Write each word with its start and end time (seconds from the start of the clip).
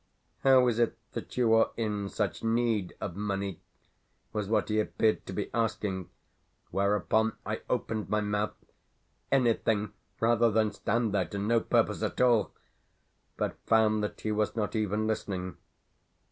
"How 0.41 0.67
is 0.67 0.79
it 0.79 0.97
that 1.11 1.37
you 1.37 1.53
are 1.53 1.69
in 1.77 2.09
such 2.09 2.43
need 2.43 2.95
of 2.99 3.15
money?" 3.15 3.61
was 4.33 4.47
what 4.49 4.69
he 4.69 4.79
appeared 4.79 5.27
to 5.27 5.31
be 5.33 5.51
asking; 5.53 6.09
whereupon, 6.71 7.33
I 7.45 7.61
opened 7.69 8.09
my 8.09 8.19
mouth 8.19 8.55
(anything 9.31 9.93
rather 10.19 10.49
than 10.49 10.71
stand 10.71 11.13
there 11.13 11.25
to 11.25 11.37
no 11.37 11.59
purpose 11.59 12.01
at 12.01 12.19
all!) 12.19 12.51
but 13.37 13.59
found 13.67 14.03
that 14.03 14.21
he 14.21 14.31
was 14.31 14.55
not 14.55 14.75
even 14.75 15.05
listening. 15.05 15.57